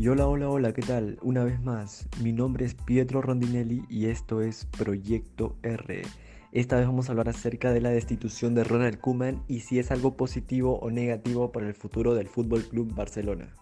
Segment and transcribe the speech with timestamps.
[0.00, 1.18] Y hola, hola, hola, ¿qué tal?
[1.20, 6.00] Una vez más, mi nombre es Pietro Rondinelli y esto es Proyecto R.
[6.52, 9.90] Esta vez vamos a hablar acerca de la destitución de Ronald Koeman y si es
[9.90, 13.54] algo positivo o negativo para el futuro del Fútbol Club Barcelona.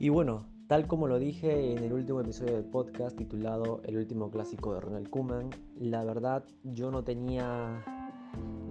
[0.00, 4.28] Y bueno, Tal como lo dije en el último episodio del podcast titulado El último
[4.28, 7.84] clásico de Ronald Koeman, la verdad yo no tenía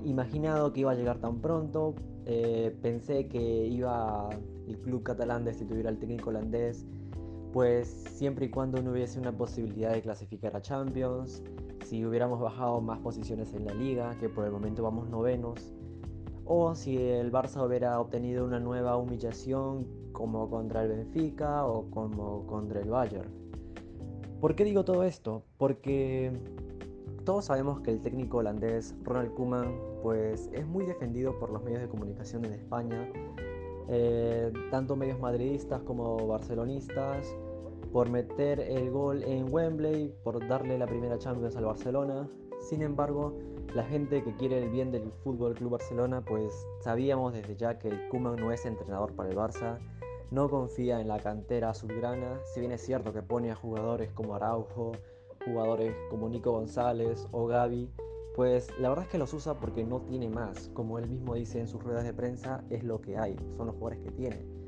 [0.04, 1.96] imaginado que iba a llegar tan pronto.
[2.26, 4.28] Eh, pensé que iba
[4.68, 6.86] el club catalán destituir al técnico holandés,
[7.54, 11.42] pues siempre y cuando no hubiese una posibilidad de clasificar a Champions,
[11.86, 15.74] si hubiéramos bajado más posiciones en la liga, que por el momento vamos novenos,
[16.46, 22.46] o si el Barça hubiera obtenido una nueva humillación como contra el Benfica o como
[22.48, 23.30] contra el Bayern.
[24.40, 25.44] ¿Por qué digo todo esto?
[25.58, 26.32] Porque
[27.24, 31.82] todos sabemos que el técnico holandés Ronald Koeman pues es muy defendido por los medios
[31.82, 33.10] de comunicación en España,
[33.88, 37.34] eh, tanto medios madridistas como barcelonistas,
[37.94, 42.28] por meter el gol en Wembley, por darle la primera Champions al Barcelona.
[42.60, 43.38] Sin embargo,
[43.76, 48.10] la gente que quiere el bien del Fútbol Club Barcelona, pues sabíamos desde ya que
[48.10, 49.78] Koeman no es entrenador para el Barça,
[50.32, 54.34] no confía en la cantera azulgrana, si bien es cierto que pone a jugadores como
[54.34, 54.94] Araujo,
[55.46, 57.92] jugadores como Nico González o Gaby,
[58.36, 60.70] pues la verdad es que los usa porque no tiene más.
[60.74, 63.76] Como él mismo dice en sus ruedas de prensa, es lo que hay, son los
[63.76, 64.63] jugadores que tiene.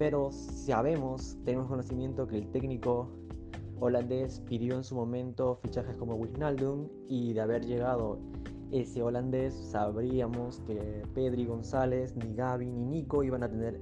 [0.00, 3.10] Pero sabemos, tenemos conocimiento que el técnico
[3.80, 8.18] holandés pidió en su momento fichajes como Wijnaldum y de haber llegado
[8.70, 13.78] ese holandés sabríamos que Pedri González, ni Gaby, ni Nico iban a tener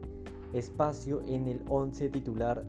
[0.54, 2.64] espacio en el 11 titular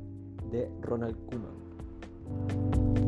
[0.52, 2.99] de Ronald Koeman.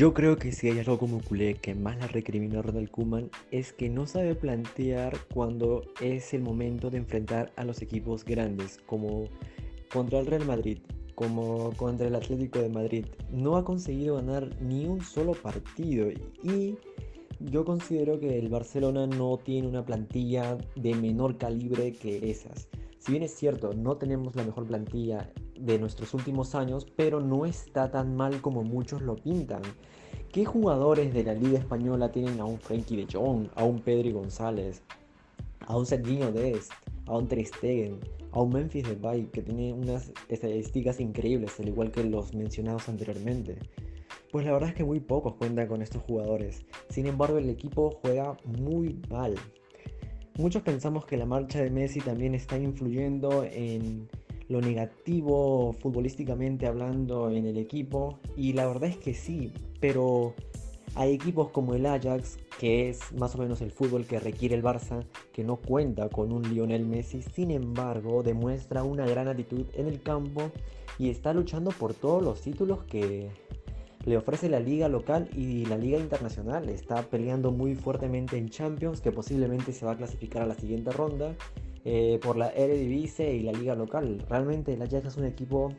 [0.00, 3.74] Yo creo que si hay algo como culé que más la recrimina Ronald Koeman es
[3.74, 9.24] que no sabe plantear cuando es el momento de enfrentar a los equipos grandes, como
[9.92, 10.78] contra el Real Madrid,
[11.14, 13.04] como contra el Atlético de Madrid.
[13.30, 16.08] No ha conseguido ganar ni un solo partido
[16.42, 16.78] y
[17.40, 22.70] yo considero que el Barcelona no tiene una plantilla de menor calibre que esas.
[23.00, 27.46] Si bien es cierto, no tenemos la mejor plantilla de nuestros últimos años, pero no
[27.46, 29.62] está tan mal como muchos lo pintan.
[30.32, 34.12] ¿Qué jugadores de la Liga Española tienen a un Frankie de Jong, a un Pedri
[34.12, 34.82] González,
[35.66, 36.72] a un Serginho Dest,
[37.06, 37.44] a un Ter
[38.32, 43.58] a un Memphis Depay que tiene unas estadísticas increíbles, al igual que los mencionados anteriormente.
[44.30, 46.64] Pues la verdad es que muy pocos cuentan con estos jugadores.
[46.88, 49.34] Sin embargo, el equipo juega muy mal.
[50.38, 54.08] Muchos pensamos que la marcha de Messi también está influyendo en
[54.50, 60.34] lo negativo futbolísticamente hablando en el equipo y la verdad es que sí, pero
[60.96, 64.62] hay equipos como el Ajax, que es más o menos el fútbol que requiere el
[64.62, 69.86] Barça, que no cuenta con un Lionel Messi, sin embargo demuestra una gran actitud en
[69.86, 70.50] el campo
[70.98, 73.30] y está luchando por todos los títulos que
[74.04, 76.68] le ofrece la liga local y la liga internacional.
[76.68, 80.90] Está peleando muy fuertemente en Champions, que posiblemente se va a clasificar a la siguiente
[80.90, 81.36] ronda
[81.84, 84.24] eh, por la Eredivisie y la liga local.
[84.28, 85.72] Realmente el Ajax es un equipo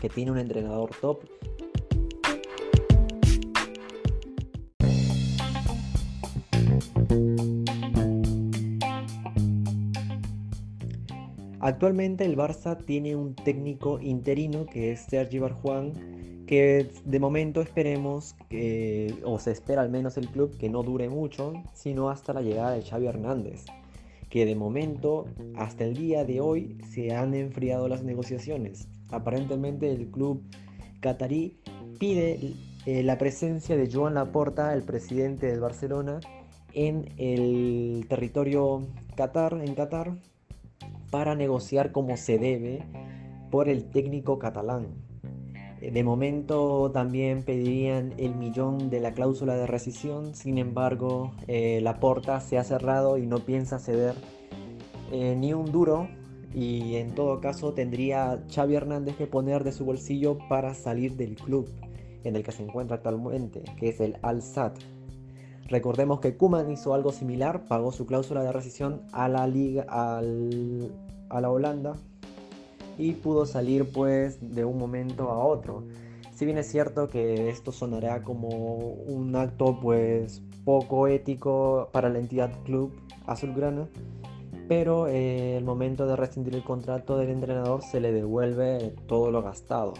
[0.00, 1.24] que tiene un entrenador top
[11.64, 15.94] Actualmente el Barça tiene un técnico interino que es Sergi Barjuan,
[16.46, 21.08] que de momento esperemos, que, o se espera al menos el club, que no dure
[21.08, 23.64] mucho, sino hasta la llegada de Xavi Hernández,
[24.34, 28.88] que de momento, hasta el día de hoy, se han enfriado las negociaciones.
[29.12, 30.42] Aparentemente el club
[30.98, 31.60] catarí
[32.00, 32.40] pide
[32.84, 36.18] eh, la presencia de Joan Laporta, el presidente del Barcelona,
[36.72, 40.16] en el territorio Qatar, en Qatar,
[41.12, 42.82] para negociar como se debe
[43.52, 45.03] por el técnico catalán.
[45.92, 52.00] De momento también pedirían el millón de la cláusula de rescisión, sin embargo eh, la
[52.00, 54.14] porta se ha cerrado y no piensa ceder
[55.12, 56.08] eh, ni un duro
[56.54, 61.34] y en todo caso tendría Xavi Hernández que poner de su bolsillo para salir del
[61.34, 61.68] club
[62.22, 64.72] en el que se encuentra actualmente, que es el Al Sadd.
[65.68, 70.22] Recordemos que Kuman hizo algo similar, pagó su cláusula de rescisión a la liga, a
[70.22, 71.94] la Holanda
[72.98, 75.84] y pudo salir pues de un momento a otro.
[76.34, 82.18] Si bien es cierto que esto sonará como un acto pues poco ético para la
[82.18, 82.92] entidad club
[83.26, 83.88] azulgrana,
[84.68, 89.42] pero eh, el momento de rescindir el contrato del entrenador se le devuelve todo lo
[89.42, 89.94] gastado.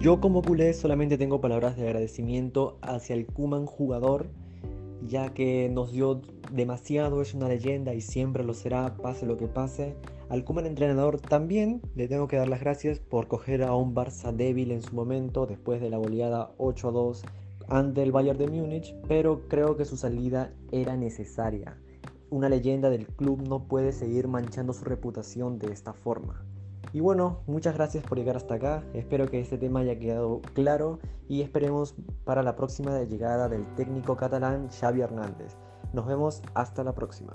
[0.00, 4.28] Yo como culé solamente tengo palabras de agradecimiento hacia el Kuman jugador,
[5.06, 9.46] ya que nos dio demasiado, es una leyenda y siempre lo será, pase lo que
[9.46, 9.94] pase.
[10.30, 14.32] Al Kuman entrenador también le tengo que dar las gracias por coger a un Barça
[14.32, 17.20] débil en su momento, después de la goleada 8-2
[17.68, 21.76] ante el Bayern de Múnich, pero creo que su salida era necesaria.
[22.30, 26.42] Una leyenda del club no puede seguir manchando su reputación de esta forma.
[26.92, 28.82] Y bueno, muchas gracias por llegar hasta acá.
[28.94, 30.98] Espero que este tema haya quedado claro
[31.28, 31.94] y esperemos
[32.24, 35.56] para la próxima llegada del técnico catalán Xavi Hernández.
[35.92, 37.32] Nos vemos hasta la próxima.